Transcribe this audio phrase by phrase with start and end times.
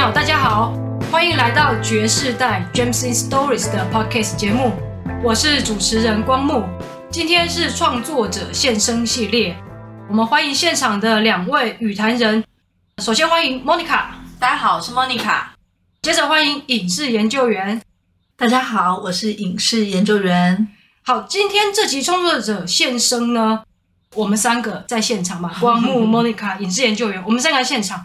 [0.00, 0.72] 友，大家好，
[1.12, 4.72] 欢迎来到爵士代 James in Stories 的 Podcast 节目，
[5.22, 6.64] 我是主持人光木。
[7.10, 9.54] 今天是创作者现身系列，
[10.08, 12.42] 我们欢迎现场的两位语谈人。
[13.02, 14.04] 首先欢迎 Monica，
[14.38, 15.42] 大家好，我是 Monica。
[16.00, 17.82] 接着欢迎影视研究员，
[18.38, 20.66] 大家好，我是影视研究员。
[21.04, 23.64] 好，今天这集创作者现身呢，
[24.14, 28.02] 我们三个在现场嘛，光木、 Monica、影视研究员，我们三个在现场。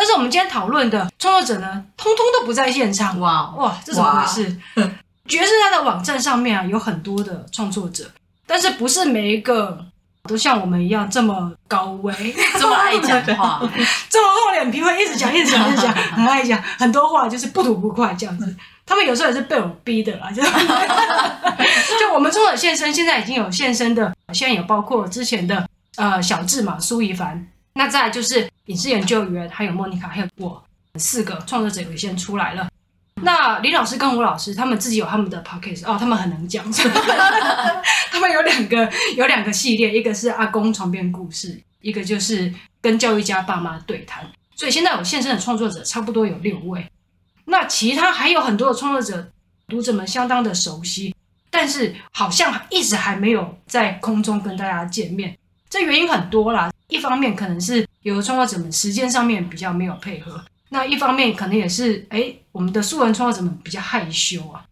[0.00, 3.20] 但是我们今天讨论的创作者呢，通通都不在现场。
[3.20, 4.56] 哇哇，这怎么回事？
[5.28, 8.10] 爵士他的网站上面啊，有很多的创作者，
[8.46, 9.78] 但是不是每一个
[10.24, 12.14] 都像我们一样这么高危，
[12.58, 13.60] 这么爱讲话，
[14.08, 18.56] 这么厚脸皮，会一直讲、一直讲、一直讲， 很爱讲很多话，就是不吐不快这样子。
[18.86, 27.46] 他们有时候也是被我逼的啦，就就我们创作者现身，现在已经有现身的，现在有包括之前的呃小智嘛，苏一凡。
[27.74, 30.62] 那再来就是影视研究员，还有莫妮卡，还有我
[30.94, 32.68] 四个创作者有先出来了。
[33.22, 36.64] 那李老师跟吴老师他们自己有他们的 podcast 哦，他们很能讲。
[38.10, 44.24] 他们有两个有两个系列，一个是阿公床边故事，一个就是跟教育家爸妈对谈。
[44.54, 46.86] 所以现在我现身的创作者差不多有六位。
[47.46, 49.32] 那其他还有很多的创作者，
[49.66, 51.12] 读者们相当的熟悉，
[51.50, 55.36] 但是好像一直还没有在空中跟大家见面。
[55.68, 56.70] 这原因很多啦。
[56.90, 64.62] 一方面可能是有的创作者们时间上面比较没有配合，那一方面可能也是哎，我们的素人创作者们比较害羞啊，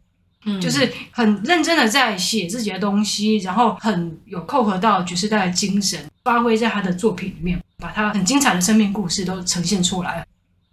[0.45, 10.27] 嗯，就是很认真的在写自己的东西，然后很有扣合到爵士代的精神，发挥在他的作品里面，把他很精彩的生命故事都呈现出来。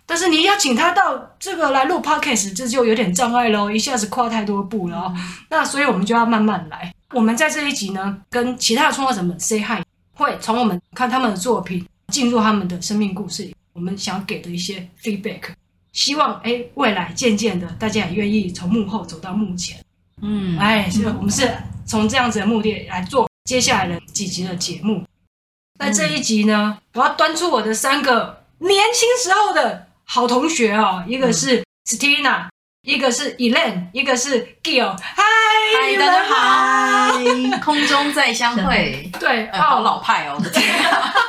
[0.08, 5.12] 但是你要请他到这个来录 podcast，这就有点障碍喽，一下子跨太多步了。
[5.16, 6.94] 嗯，那所以我们就要慢慢来。
[7.12, 9.84] 我们在这一集呢，跟其他的创作者们 say hi。
[10.16, 15.42] 会从我们看他们的作品，进入他们的生命故事里，我们想给的一些 feedback，
[15.92, 19.78] 希望哎未来渐渐的大家也愿意从幕后走到幕前，
[20.22, 21.54] 嗯，哎，是我们是
[21.86, 25.04] 从这样子的目的来做接下来的几集的节目。
[25.78, 32.48] 那这一集呢，我要端出我的三个年轻时候的好同学哦，一个是 Stina，
[32.86, 34.96] 一个是 Elaine，一个是 Gil。
[35.02, 35.24] 嗨，
[35.82, 37.20] 嗨，大家好，
[37.64, 39.10] 空中再相会。
[39.20, 40.64] 对，好老派哦，我的天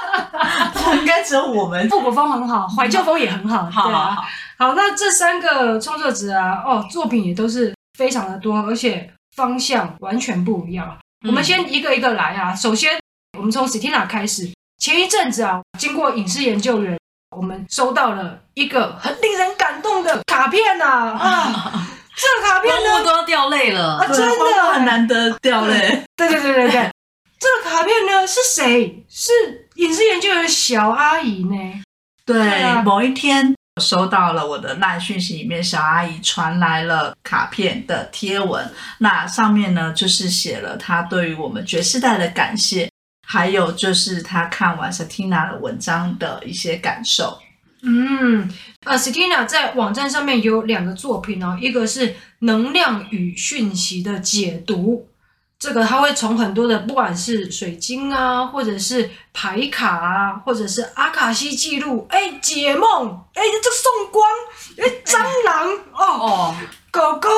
[1.00, 3.70] 应该只有我们复古风很好，怀旧风也很好。
[3.70, 4.18] 好啊，
[4.58, 10.98] 好，那这三个创作者啊，哦，作品也都是非常的多，而且方向完全不一样。
[11.26, 12.54] 我们先一个一个来啊。
[12.54, 12.92] 首先，
[13.38, 14.50] 我们从 Stina 开始。
[14.78, 16.98] 前一阵子啊，经过影视研究员。
[17.36, 21.86] 我们收到了一个很令人感动的卡片呐啊， 啊！
[22.16, 24.06] 这个卡片呢，都要掉泪了啊！
[24.08, 26.02] 真的很难得掉泪。
[26.16, 26.90] 对对对对对，
[27.38, 29.04] 这个卡片呢是谁？
[29.10, 31.82] 是影视研究员小阿姨呢？
[32.24, 38.66] 对，对啊，某一天我收到了我的烂讯息里面，小阿姨传来了卡片的贴文。
[39.00, 42.88] 那上面呢就是写了她对于我们爵士代的感谢。
[43.26, 47.38] 还有就是他看完 Stina 的文章的一些感受。
[47.82, 48.50] 嗯，
[48.84, 55.08] 呃，Stina 在网站上面有两个作品哦，一个是能量与讯息的解读，
[55.58, 64.28] 这个他会从很多的不管是水晶啊，或者是牌卡啊，或者是阿卡西记录，哎，解梦，哎，这送光，
[64.78, 66.56] 哎，蟑螂，哦哦，
[66.90, 67.28] 狗狗。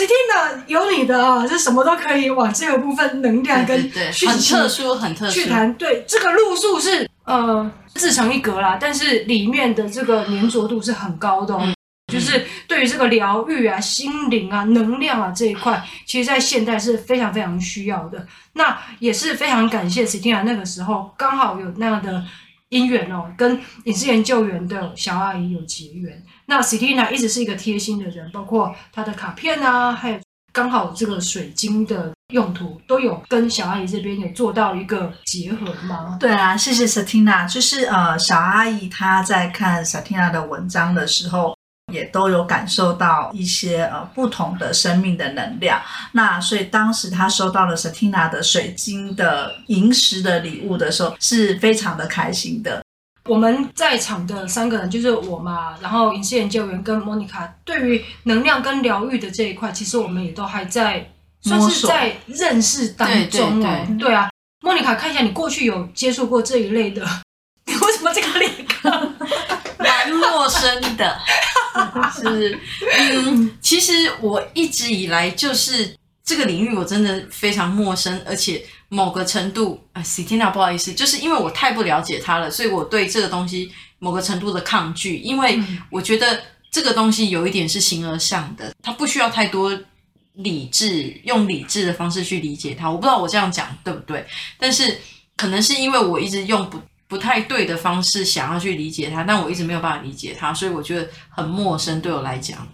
[0.00, 3.78] Stina 有你的啊，就什么都可以往这个部分能量跟
[4.10, 5.74] 讯息很特殊，很特殊去谈。
[5.74, 11.60] 对，这个路数是呃自成一格啦，但是里面的这个粘着度是很高的哦。
[11.62, 11.74] 嗯、
[12.10, 18.26] 就是对于这个疗愈啊、心灵啊、能量啊这一块，其实在现代是非常非常需要的。
[18.54, 22.24] 那也是非常感谢 Stina 那个时候刚好有那样的
[22.70, 26.22] 因缘哦，跟影视研究员的小阿姨有结缘。
[26.50, 30.18] 那 Stina 一直是一个贴心的人，包括他的卡片啊，还有
[30.52, 36.16] 刚好这个水晶的用途都有跟小阿姨这边也做到一个结合吗？
[36.18, 37.48] 对啊，谢谢 Stina。
[37.48, 41.56] 就是呃，小阿姨她在看 Stina 的文章的时候，
[41.92, 45.80] 也都有感受到一些呃不同的生命的能量。
[46.10, 52.82] 那所以当时她收到了 Stina 的水晶的萤石的礼物的时候，是非常的开心的。
[53.26, 61.06] 我们在场的三个人就是我嘛，然后影视研究员跟莫妮卡，对于能量跟疗愈的这一块，其实我们也都还在
[61.42, 63.86] 算是在认识当中哦。
[63.98, 64.30] 对，啊，
[64.62, 67.06] 莫妮卡，看一下你过去有接触过这一类的，
[67.66, 68.50] 你为什么这个脸
[69.78, 71.18] 蛮陌生的？
[72.14, 72.58] 是
[72.98, 75.94] 嗯，其实我一直以来就是
[76.24, 78.64] 这个领域，我真的非常陌生，而且。
[78.90, 85.58] 某个程度，啊，Stina，不好意思，就是因为我太不了解他了，所以我对这个东西某个程度的抗拒，因为
[85.90, 86.42] 我觉得
[86.72, 89.78] 这个东西有一点是形而上的，它不需要太多
[90.34, 92.90] 理智，用理智的方式去理解它。
[92.90, 94.26] 我不知道我这样讲对不对，
[94.58, 94.98] 但是
[95.36, 102.66] 可能是因为我一直用不不太对的方式想要去理解他，但我一直没有办法理解他，所以我觉得很陌生对我来讲。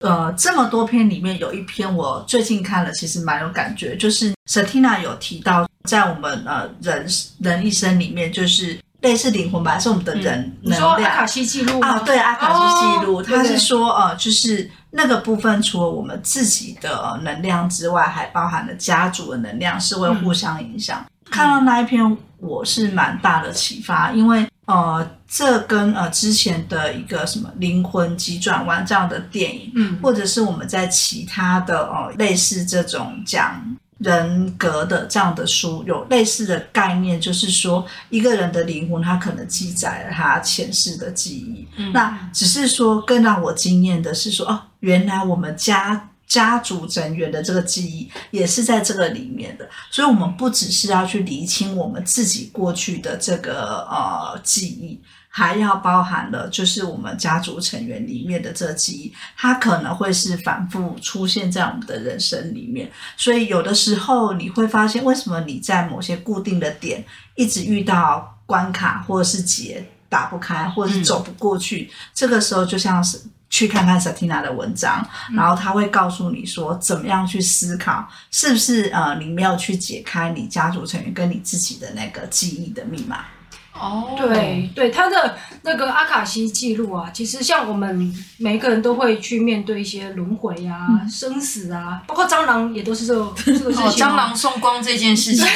[0.00, 7.06] 呃，这么多篇里面有一篇我最近看了，其实蛮有感觉，就是 Satina 有提到，在我们呃人
[7.40, 8.78] 人一生里面，就是。
[9.00, 11.00] 类似灵魂吧，是我们的人、嗯、能量。
[11.00, 11.98] 你说阿卡西记录啊？
[12.00, 21.00] 对，阿卡西记录，他、哦、是说呃，就是那个部分，除了我们自己的能量之外，还包含了家族的能量，是会互相影响。
[21.00, 33.76] 嗯、看到那一篇，我是蛮大的启发，因为呃，这跟呃之前的一个什么灵魂急转弯这样的电影，嗯，或者是我们在其他的呃类似这种讲。
[34.00, 41.68] 人格的这样的书有类似的概念，就是说一个人的灵魂，他可能记载了他前世的记忆。
[41.76, 49.68] 嗯、那只是说更让我惊艳的是说，哦，原来我们家家族成员的这个记忆也是在这个里面的。
[49.90, 54.98] 所以，我们不只是要去厘清我们自己过去的这个呃记忆。
[55.32, 62.90] 还要包含了，就是我们家族成员里面的这记忆，它可能会是反复出现在我们的人生里面。
[63.16, 67.04] 所以有的时候你会发现，为什么你在某些固定的点
[67.36, 71.88] 一直遇到关卡，或者是结打不开，或者是走不过去？
[72.12, 73.16] 这个时候就像是
[73.50, 83.24] 去看看 Satina 的文章，然后他会告诉你说，怎么样去思考，是不是呃，你没有去解开你家族成员跟你自己的那个记忆的密码。
[83.72, 93.86] 哦、oh.，对对，他的那个阿卡西记录啊，其实像我们每一个人都会去面对一些轮回啊、嗯、生死啊，包括蟑螂也都是这个这个事情。
[93.86, 95.46] 哦，蟑螂送光这件事情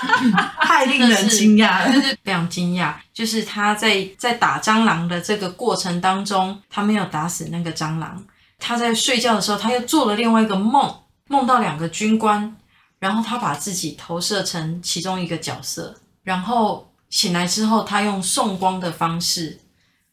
[0.62, 2.94] 太令人惊讶了，就是非常惊讶。
[3.12, 8.22] 就是他在在打蟑螂的这个过程当中，他没有打死那个蟑螂。
[8.58, 10.94] 他在睡觉的时候，他又做了另外一个梦，
[11.28, 12.56] 梦到两个军官，
[13.00, 16.85] 然后他把自己投射成其中一个角色，然后。
[17.10, 19.58] 醒来之后，他用送光的方式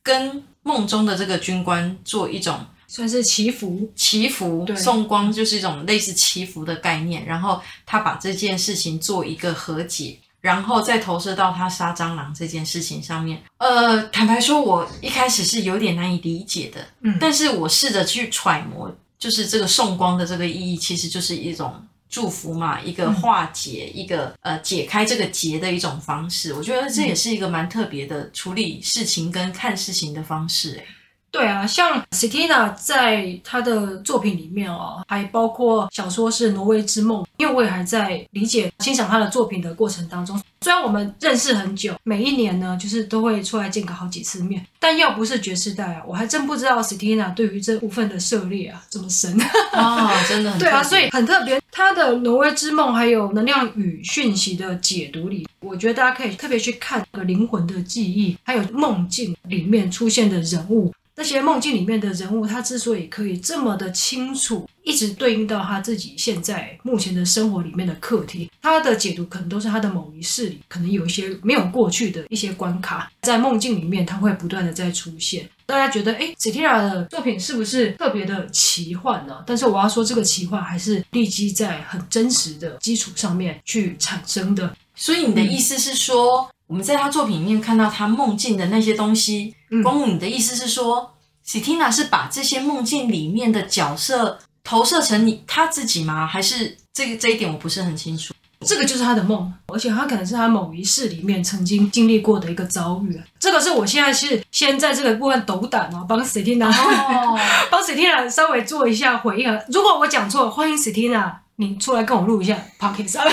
[0.01, 7.25] 跟梦中的这个军官做一种算是祈福，祈福送光就是一种类似祈福的概念。
[7.25, 13.41] 然后他把这件事情做一个和解，然后再投射到他杀蟑螂这件事情上面。
[13.57, 21.73] 呃，坦白说，我一开始是有点难以理解的，嗯，但是我试着去揣摩，就是这个送光的这个意义，其实就是一种。
[22.13, 30.85] 祝福嘛，一个化解，嗯、一个呃解开这个结的一种方式，我觉得这也是一个蛮特别的处理事情跟看事情的方式，欸。
[31.33, 40.39] 对啊，像 Satina 在他的作品里面哦，还包括小说是《挪威之梦》，因为我也还在理解欣赏他的作品的过程当中。
[40.61, 49.35] 虽然我们认识很久，每一年呢，就是都会出来见个好几次面，但要不是爵士代啊，我还真不知道 Satina 对于这部分的涉猎啊这么深
[49.73, 50.59] 啊， 真的很。
[50.59, 51.59] 对啊，所以很特别。
[51.71, 60.93] 他的《挪威之梦》还有能量与讯息的解读里，我觉得大家可以特别去看个灵魂的记忆，还有梦境里面出现的人物。
[61.15, 75.47] 那些梦境里面的人物，他之所以可以这么的清楚，一直对应到他自己现在目前的生活里面的课题，他的解读可能都是他的某一世里，可能有一些没有过去的一些关卡，在梦境里面，他会不断的在出现。
[75.65, 79.43] 大家觉得，哎 s e t i r a 的作品是不是特别的奇幻呢？
[79.45, 84.75] 但是我要说，这个奇幻还是立基在很真实的基础上面去产生的。
[84.95, 91.12] 所以你的意思是说，嗯我们在他作品里面看到他梦境的那些东西，光武，你的意思是说
[91.47, 96.25] ，Satina 是把这些梦境里面的角色投射成你他自己吗？
[96.25, 98.33] 还是这个这一点我不是很清楚。
[98.65, 103.23] 这个就是他的梦，而且他可能是他某一世里面曾经经历过的一个遭遇啊。
[103.37, 106.71] 这个是我现在是先在这个部分斗胆哦，帮 Satina，
[107.69, 109.59] 帮 Satina 稍微做一下回应啊。
[109.67, 113.31] 如果我讲错，欢迎 Satina，你出来跟我录一下 Podcast 没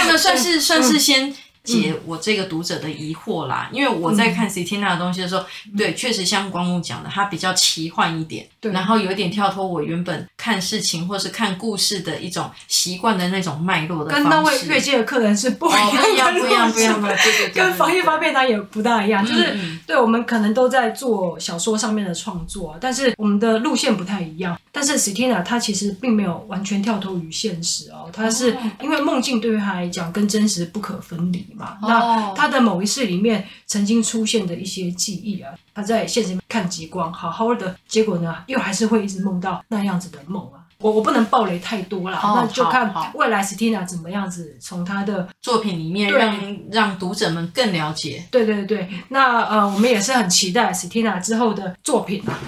[0.00, 1.36] 有没有，算是算是先。
[1.62, 14.10] 解我这个读者的疑惑啦，因为我在看 Citina 的东西的时候，嗯、对，确实像光木讲的，它比较奇幻一点，对，然后有点跳脱我原本看事情或是看故事的一种习惯的那种脉络的。
[14.10, 24.58] 跟那位越界的客人是不一样，哦、不一样，不一样， 不一样，对对对，跟防疫方面它也不大一样，就是对我们可能都在做小说上面的创作，但是我们的路线不太一样。
[24.72, 31.40] 但是 Satina 它其实并没有完全跳脱于现实哦，她是因为梦境对于他来讲跟真实不可分离。
[31.54, 40.60] 嘛，那他的某一世里面曾经出现的一些记忆啊，他在现实里面看极光，好好的，结果呢，又还是会一直梦到那样子的梦啊。
[40.78, 48.24] 我我不能暴雷太多了，那就看未来 Satina 怎么样子从他的作品里面让让读者们更了解。
[48.30, 52.38] 对对对，那呃，我们也是很期待 Satina 之后的作品啊。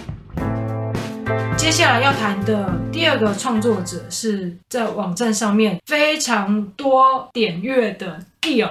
[1.59, 8.71] 接下来要谈的第二个创作者是在网站上面非常多点阅的 Gio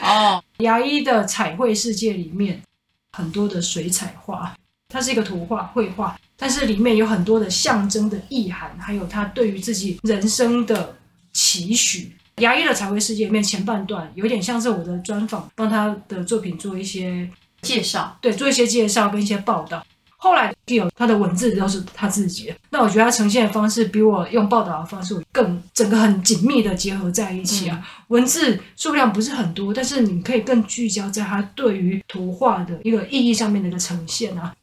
[0.00, 2.62] 哦， 牙医的彩绘世界里面
[3.10, 4.54] 很多的水彩画，
[4.88, 10.96] 它是一个图画绘画，但是里面有很多的象征的意涵，还有他对于自己人生的
[11.32, 12.12] 期许。
[12.36, 17.28] 牙医的彩绘世界里面前半段有点像是我的专访，帮他的作品做一些
[17.60, 19.84] 介绍，对，做一些介绍跟一些报道。
[20.16, 27.76] 后来 Gio 他的文字都是他自己的，那我觉得他呈现的方式比我用报道的方式更整个很紧密的结合在一起啊。
[27.82, 34.54] 嗯、文字数量不是很多，但是你可以更聚焦在他对于图画的一个意义上面的一个呈现啊。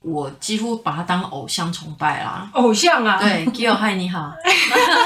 [0.00, 3.18] 我几乎把他当偶像崇拜啦，偶像啊。
[3.20, 4.32] 对 g i l 嗨你好。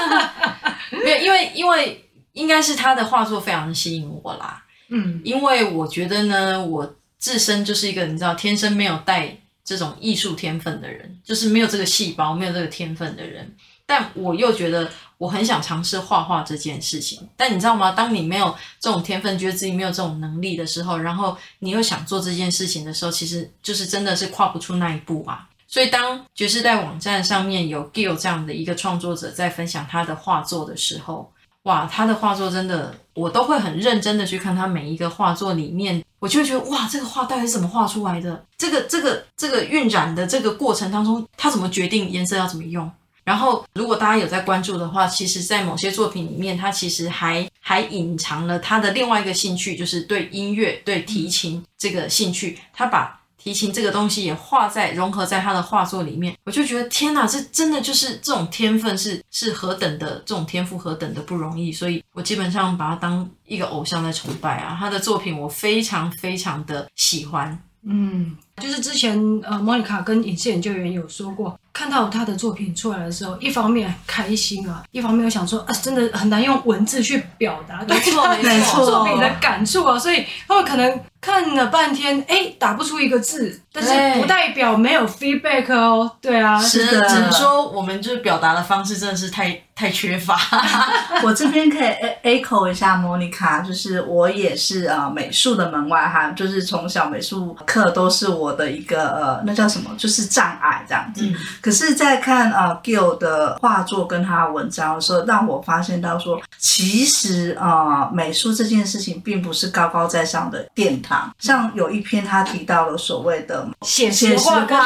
[0.91, 4.63] 没有，因为因为应该是他的画作非常的吸引我啦。
[4.89, 9.37] 嗯，因为我觉得呢，我自身就是一个你知道天生没有带。
[9.65, 13.49] 这种艺术天分的人，就是没有这个细胞、没有这个天分的人。
[13.85, 17.27] 但我又觉得我很想尝试画画这件事情。
[17.35, 17.91] 但你知道吗？
[17.91, 25.47] 当你没有这种天分，觉得自己没有这种能力的时候，然后你又想做这件事情的时候，其实就是真的是跨不出那一步啊。
[25.67, 31.31] 所以当爵士代网站上面有 Gill 这样的一个创作者在分享他的画作的时候，
[31.63, 36.03] 哇，他的画作真的，我都会很认真的去看他每一个画作里面。
[36.19, 38.45] 我就会觉得哇，这个画到底是怎么画出来的？
[38.57, 42.89] 这个这个这个晕染的这个过程当中，他怎么决定颜色要怎么用？
[43.23, 52.57] 然后，如果大家有在关注的话，其实，在某些作品里面，他其实还还隐藏了他的另外一个兴趣，就是对音乐、对提琴这个兴趣。
[52.73, 67.57] 他把提琴这个东西也画在融合在他的画作里面，我就觉得天哪，这真的就是这种天分是是何等的这种天赋何等的不容易，所以我基本上把他当一个偶像在崇拜啊，他的作品我非常非常的喜欢。
[67.85, 80.99] 嗯，就是之前呃，莫妮卡跟影视研究员有说过，看到他的作品出来的时候，一方面开心啊，一方面又想说啊，真的很难用文字去表达，对，没错， 没错，作品的感触啊，所以他们可能。
[81.23, 86.11] 看了半天，哎，打不出一个字，但是不代表没有 feedback 哦。
[86.19, 90.37] 对啊，是的，只能说我们就是表达的方式真的是太太缺乏。
[91.23, 91.87] 我这边可以
[92.23, 101.21] echo 一下 Monica，，就是我也是呃美术的门外汉，就是从小美术课都是我的一个呃那叫什么，就是障碍这样子。
[101.23, 111.12] 嗯、可是，在看呃 Gill 的画作跟他的文章的时候，让我发现到说，其实呃美术这件事情并不是高高在上的殿堂。
[111.39, 114.79] 像有一篇他提到了所谓的写实画跟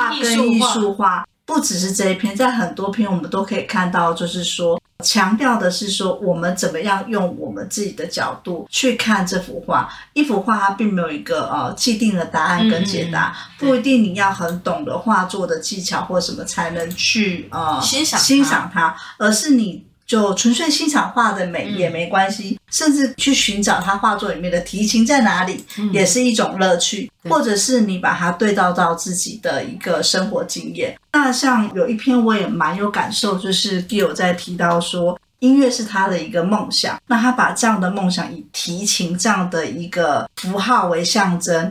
[0.50, 9.88] 艺术画，不只是这一篇，在很多篇我们都可以看到，就是说强调的是说我们怎么样用我们自己的角度去看这幅画。
[10.14, 19.86] 一幅画它并没有一个呃既定的答案跟解答，嗯、不一定你要很懂得画作的技巧或什么才能去呃欣赏欣赏它，而是你。
[20.08, 27.12] 就纯粹欣赏画的美也没关系，嗯、甚至去寻找他画作里面的题情在哪里，嗯、也是一种乐趣。
[27.30, 30.98] 或者是你把它对照到自己的一个生活经验。
[31.12, 36.98] 那像有一篇我也蛮有感受，就是 Gil 在提到说，音乐是他的一个梦想。
[37.08, 41.70] 那他把这样的梦想以题情这样的一个符号为象征。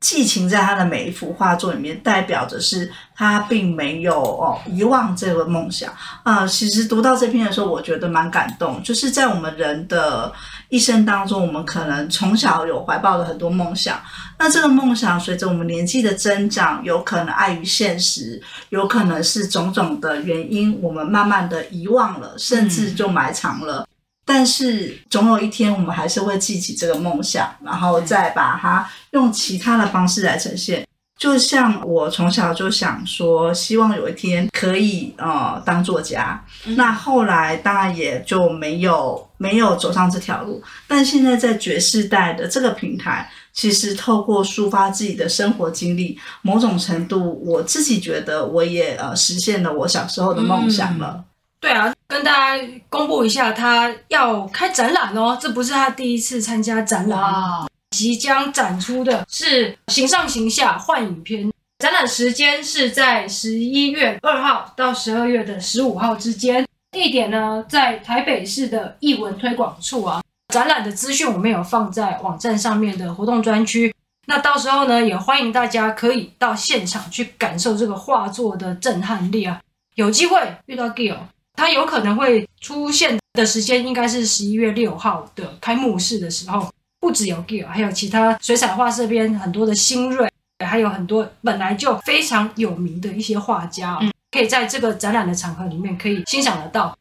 [0.00, 6.48] 寄情在他的每一幅画作里面，代表着是他并没有哦遗忘这个梦想啊、呃。
[6.48, 8.80] 其实读到这篇的时候，我觉得蛮感动。
[8.84, 10.32] 就是在我们人的
[10.68, 14.00] 一生当中，我们可能从小有怀抱了很多梦想，
[14.38, 23.80] 那这个梦想随着我们年纪的增长，有可能碍于现实，有可能是种种的原因，我们慢慢的遗忘了，甚至就埋藏了。
[23.80, 23.86] 嗯
[24.28, 30.86] 但是总有一天，我们还是会记起这个梦想，然后再把它用其他的方式来呈现。
[31.16, 36.44] 就像我从小就想说，希望有一天可以呃当作家。
[36.66, 40.62] 嗯、那后来当然也就没有没有走上这条路。
[40.86, 51.14] 但现在在爵士代的这个平台，其实透过抒发自己的生活经历，某种程度我自己觉得我也呃实现了我小时候的梦想了。
[51.16, 51.24] 嗯
[51.60, 55.38] 对啊，跟大家公布一下，他要开展览哦。
[55.40, 61.46] 这不是他第一次参加展览，哇即将展出的是《形上形下幻影片》。
[61.78, 70.22] 展览时间是在十一月二号到十二月的十五号之间，地点呢在台北市的艺文推广处啊。
[70.52, 73.94] 展览的资讯我们有放在网站上面的活动专区，
[74.26, 79.60] 那到时候呢也欢迎大家可以到现场去感受这个画作的震撼力啊。
[79.94, 81.16] 有机会遇到 Gio。
[81.58, 90.30] 它有可能会出现的时间应该是十一月六号的开幕式的时候，不只有 Gio，还有其他水彩画这边很多的新锐，
[90.64, 93.98] 还有很多本来就非常有名的一些画家。
[94.00, 96.96] 嗯，可以在这个展览的场合里面可以欣赏得到。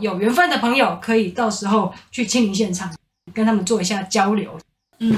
[0.00, 2.90] 有缘分的朋友可以到时候去亲临现场，
[3.34, 4.58] 跟他们做一下交流。
[5.00, 5.14] 嗯，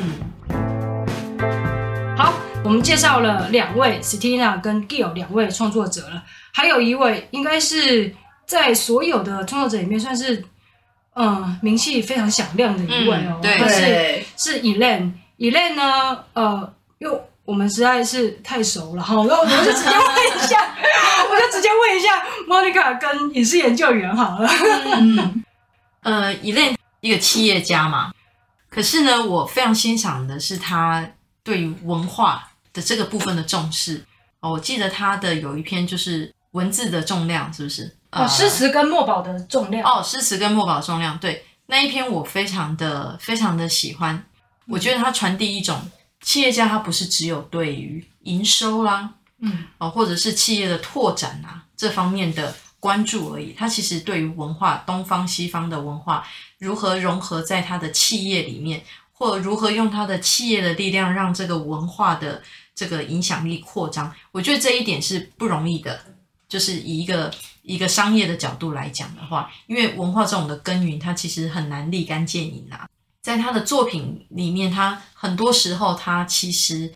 [2.19, 8.13] 好，我们介绍了两位 Stina 跟 Gil 两位创作者了，还有一位应该是
[8.55, 10.45] 在所有的创作者里面算是
[11.17, 15.11] 嗯名气非常响亮的一位哦，嗯、对，是是 Elaine。
[15.39, 20.77] Elaine 呢，呃，又我们实在是太熟了哈，然后我就直接问一下，
[21.29, 24.49] 我就直接问一下 Monica 跟影视研究员好了。
[25.01, 25.45] 嗯，
[26.03, 28.13] 呃，Elaine 一个企业家嘛，
[28.71, 31.05] 可是呢，我非常欣赏的是他
[31.43, 34.05] 对于文化的这个部分的重视。
[34.39, 37.93] 哦，我记得他的有一篇就是文字的重量，是不是？
[38.15, 39.85] 哦，诗词跟墨宝的重量。
[39.85, 44.25] 哦，诗词跟墨宝重量，对，那一篇我非常的非常的喜欢。
[44.67, 45.79] 我觉得它传递一种
[46.21, 53.53] 企业家，他不是只有对于营收啦，嗯，哦，或者是企业的拓展啊这方面的关注而已。
[53.53, 56.27] 他其实对于文化，东方西方的文化
[56.59, 62.43] 如何融合在他的企业里面，或如何用他的企业的力量让这个文化的
[62.75, 66.01] 这个影响力扩张，我觉得这一点是不容易的。
[66.55, 72.87] 就是以一个一个商业的角度来讲的话，因为文化这种的耕耘，它其实很难立竿见影啊。
[73.21, 76.89] 在他的作品里面，他很多时候他其实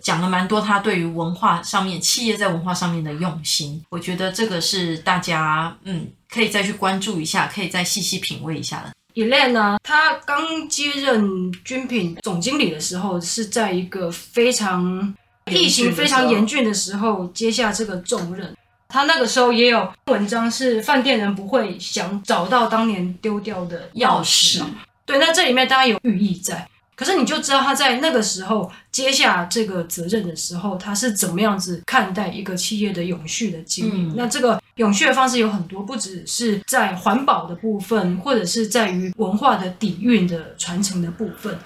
[0.00, 3.84] 讲了蛮多他对于文化上面企业在文化上面的用心。
[3.90, 8.92] 我觉得这个是大家嗯可以再去关注一下，可以再细细品味一下的。
[9.14, 15.14] Elaine 呢，他刚接任军品总经理的时候，是在一个非常
[15.50, 18.56] 疫情非常严峻的时候接下这个重任。
[18.92, 24.62] 他那个时候也有文章是饭店人不会想找到当年丢掉的钥匙。
[25.06, 34.10] 对，那这里面当然有寓意在，可是你就知道他在那个时候接下这个责任的时候，他是怎么样子看待一个企业的永续的经营。
[34.10, 41.58] 嗯、那这个永续的方式有很多，不只是在环保的部分，或者是在于文化的底蕴的传承的部分。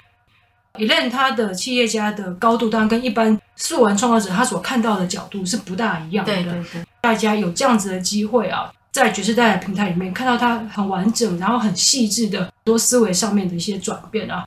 [0.75, 6.33] Elaine 他的企业家的高度，当然跟一般素人创作者他所看到的角度是不大一样的。
[6.33, 8.71] 对对对，大家有这样子的机会啊。
[8.89, 14.43] 在爵士代的平台里面看到他很完整，然后很细致的多思维上面的一些转变啊。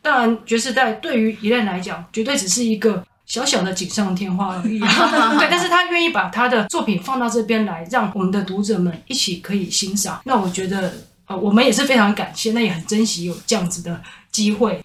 [0.00, 4.80] 当然，爵士代对于 Elaine 来讲，绝对只是一个小小的锦上添花而已。
[5.38, 10.20] 对，但是他愿意把他的作品放到这边来，让我们的读者们一起可以欣赏。
[10.24, 10.92] 那我觉得，
[11.26, 14.84] 呃，我们也是非常感谢，那也很珍惜有这样子的机会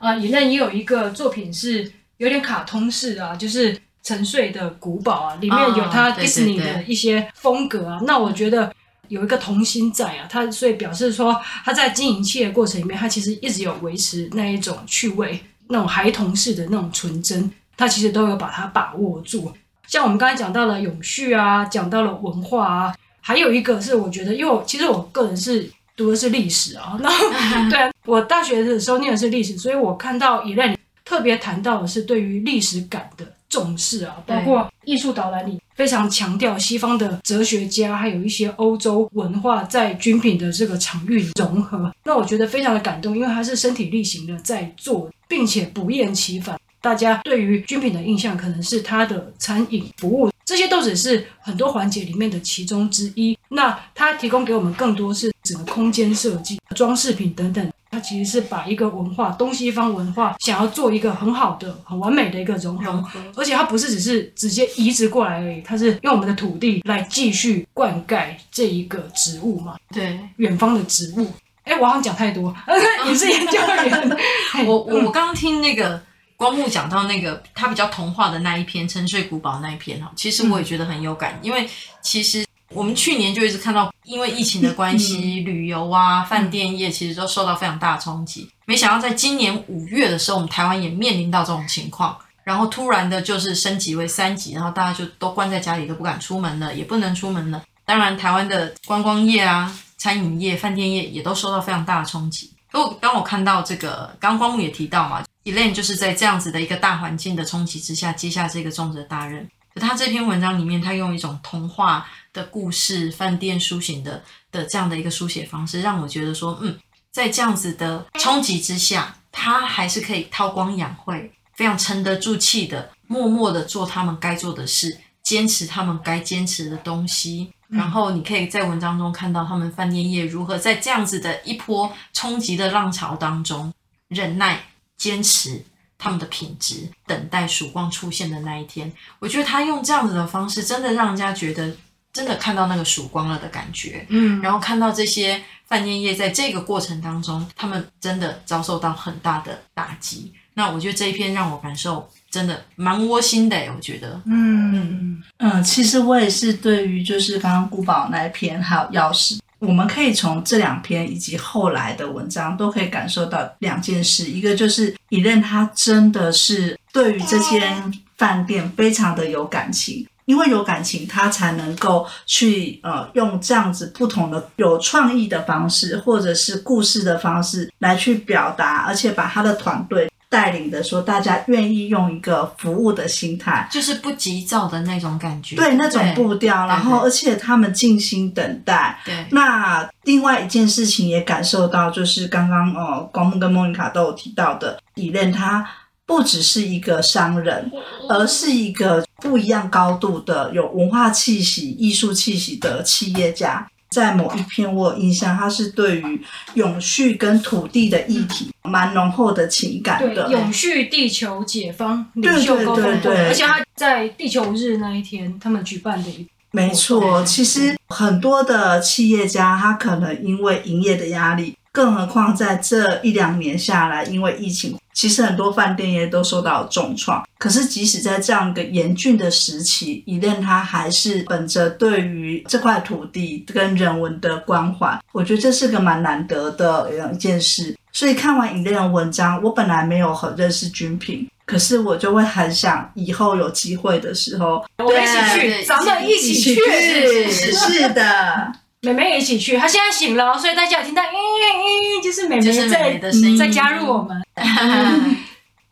[0.00, 0.14] 啊。
[0.14, 3.78] Elaine 也有一个作品是有点卡通式啊，就是。
[4.06, 7.98] 沉睡的古堡啊，里面有他迪士尼的一些风格啊。
[8.04, 8.72] 那我觉得
[9.08, 19.52] 有一个童心在啊，他所以表示说他在经营企业的过程里面，他其实一直有维持那一种趣味，那种孩童式的那种纯真，他其实都有把它把握住。
[19.88, 27.10] 像我们刚才讲到了永续啊，讲到了文化啊，还有一个是我觉得，因为我其实我个人是读的是历史啊，那
[27.68, 33.26] 对我大学的时候念的是历史，所以我看到 Elaine 特别谈到的是对于历史感的。
[33.48, 41.90] 重视啊，包括艺术导览里非常强调西方的哲学家，还有一些欧洲文化在军品的这个场域融合。
[42.02, 46.58] 那我觉得非常的感动，因为他是身体力行的在做，并且不厌其烦。
[46.80, 53.38] 大家对于军品的印象可能是它的餐饮服务，这些都只是很多环节里面的其中之一。
[53.50, 57.72] 那他提供给我们更多是整个空间设计、装饰品等等。
[57.96, 63.02] 它其实是把一个文化，东西方文化，想要做一个很好的、很完美的一个融合，
[63.34, 69.78] 而且它不是只是直接移植过来而已，它是用我们的土地来继续灌溉这一个植物嘛？
[69.94, 71.26] 对，远方的植物。
[71.64, 72.54] 哎，我好像讲太多，
[73.08, 74.18] 也是研究员。
[74.66, 75.98] 我我我刚刚听那个
[76.36, 81.66] 光木讲到那个他比较童话的那一篇《沉睡古堡》那一篇哈，其实我也觉得很有感，嗯、因为
[82.02, 82.45] 其实。
[82.76, 88.46] 我们去年就一直看到，因为疫情的关系，旅游啊、饭店业其实都受到非常大的冲击。
[88.66, 97.62] 没想到在今年五月的时候，我们台湾也面临到这种情况，然后突然的就是升级为三级，然后大家就都关在家里，都不敢出门了，也不能出门了。
[97.86, 102.50] 当然，台湾的观光业啊、餐饮业、饭店业也都受到非常大的冲击。
[102.70, 109.48] 不过，当我看到这个，刚刚光木也提到嘛，Elaine 就是在这样子的一个大环境的冲击之下，接下这个重责大任。
[109.78, 114.22] 他这篇文章里面，他用一种童话的故事、饭店书写的
[114.52, 116.78] 的这样的一个书写方式，让我觉得说，嗯，
[117.10, 127.50] 在这样子的冲击之下，他还是可以韬光养晦，非常沉得住气的，默默的做他们该做的事，坚持他们该坚持的东西。
[127.68, 133.72] 然后你可以在文章中看到他们饭店业如何在这样子的一波冲击的浪潮当中
[134.08, 134.60] 忍耐、
[134.98, 135.64] 坚持。
[135.98, 138.92] 他们的品质，等待曙光出现的那一天。
[139.18, 141.74] 我觉得他用这样子的方式，真的让人家觉得
[142.16, 144.06] 真的看到那个曙光了的感觉。
[144.08, 150.32] 嗯，然后看到这些饭店业在这个过程当中，他们真的遭受到很大的打击。
[150.54, 154.18] 那我觉得这一篇让我感受真的蛮窝心的，我觉得。
[154.24, 170.06] 嗯嗯嗯，其实我也是对于就是刚刚古堡那一篇还有钥匙，我们可以从这两篇以及后来的文章都可以感受到两件事，一个就是以任他真的是对于这间饭店非常的有感情。
[170.26, 188.98] 因为有感情，他才能够去呃用这样子不同的有创意的方式，或者是故事的方式来去表达，而且把他的团队带领的说，大家愿意用一个服务的心态，就是不急躁的那种感觉，对那种步调，然后而且他们静心等待。
[189.04, 195.64] 对，那另外一件事情也感受到，就是刚刚呃光木跟莫妮卡都有提到的，李任他。
[196.06, 197.70] 不只是一个商人，
[198.08, 203.66] 而是一个不一样高度的有文化气息、艺术气息的企业家。
[203.88, 206.20] 在某一篇我有印象，他是对于
[206.54, 210.24] 永续跟土地的议题蛮浓厚的情感的。
[210.24, 216.26] 对，永续地球解放领袖高峰会，对对对对，而且他在地球日那一天，他们举办的一。
[216.50, 221.56] 没错，其实很多的企业家，他可能因为营业的压力。
[221.76, 227.22] 更何况在这一两年下来，因为疫情，其实很多饭店业都受到重创。
[227.36, 237.76] 可是即使在这样一个严峻的时期，以任他还是本着对于这块土地跟人文的关怀，我觉得这是个蛮难得的一件事。
[237.92, 248.50] 所以看完以任的文章，我本来没有很认识军品，可是我就会很想以后有机会的时候，我们一起去，咱们一起去，是的。
[248.82, 252.98] 妹妹也一起去，她现在醒了，所以大家有听到，咦、欸、咦、欸，就是妹妹在
[253.38, 254.22] 在加入我们。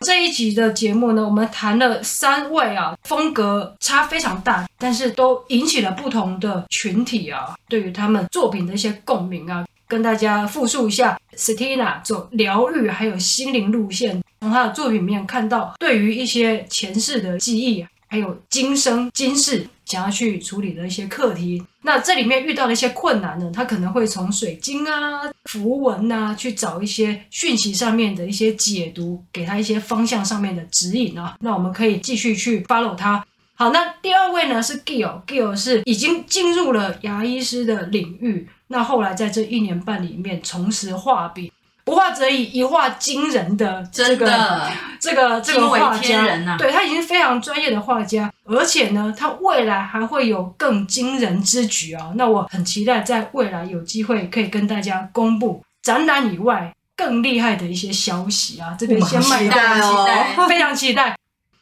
[0.01, 11.19] 这一集的节目呢，我们谈了三位啊，风格差非常大，但是都引起了不同的群体啊，对于他们作品的一些共鸣啊，跟大家复述一下。
[11.37, 19.67] Stina 走疗愈还有心灵路线，从她的作品里面看到，对于一些前世的记忆，还有今生今世。
[19.95, 31.37] 想要去处理的一些课题，那这里面遇到的一些困难呢，他可能会从水晶啊、符文啊去找一些讯息上面的一些解读，给他一些方向上面的指引啊。
[31.39, 33.25] 那我们可以继续去 follow 他。
[33.55, 41.53] 好，那第二位呢是 Gill，Gill 是已经进入了牙医师的领域，那后来在这一年半里面重拾画笔。
[41.85, 44.27] 不画则已，一画惊人的这个
[44.99, 52.12] 这个这个画家，啊、对他已经非常专业的画家，而且呢，他未来还会有更惊人之举啊！
[52.16, 58.75] 那我很期待在未来有机会可以跟大家公布展览以外更厉害的一些消息啊！
[58.79, 60.07] 这边先卖大哦，
[60.49, 61.14] 非常期待。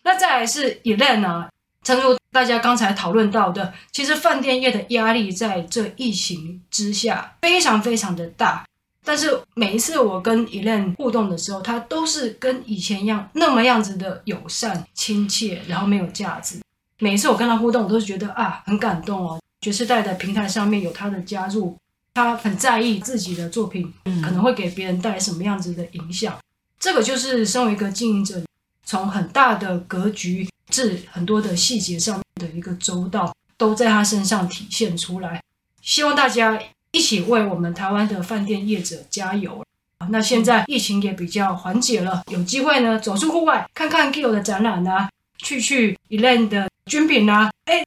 [0.05, 1.49] 那再来是 Elaine 啊，
[1.83, 8.65] 正如大家刚才讨论到的，其实饭店业的压力在这疫情之下非常非常的大。
[9.05, 16.61] 但是每一次我跟 Elaine 互动的时候，他都是跟以前一样那么样子的友善、亲切，然后没有架子。
[16.99, 19.41] 每一次我跟他互动，我都是觉得啊，很感动哦。
[19.61, 21.77] 爵士代的平台上面有他的加入，
[22.15, 26.35] 他很在意自己的作品可能会给别人带来什么样子的影响。
[26.35, 26.43] 嗯、
[26.79, 28.41] 这个就是身为一个经营者，
[28.85, 35.43] 从很大的格局至很多的细节上面的一个周到，都在他身上体现出来。
[35.81, 36.57] 希望大家。
[36.93, 39.65] 一起为我们台湾的饭店业者加油！
[40.11, 47.83] 那现在疫情也比较缓解了，有机会呢走出户外看看 Gill 的展览啊，去去 Elaine 的军品啊，哎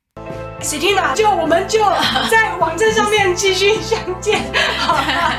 [0.62, 1.80] ，Stina 就我们就
[2.32, 4.42] 在网站上面继续相见。
[4.80, 4.96] 好，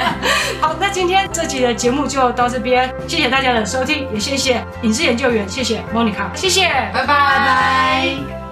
[0.60, 8.45] 好，那今天这集的节目就到这边，谢谢大家的收听，也谢谢影视研究员，谢谢 Monica，谢谢，拜拜拜拜。